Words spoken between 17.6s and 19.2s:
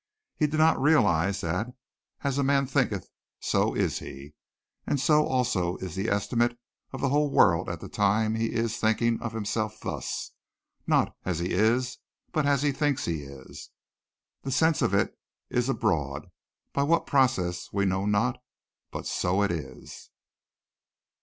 we know not, but